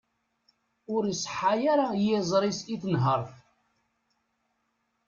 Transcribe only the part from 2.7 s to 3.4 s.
i tenhert.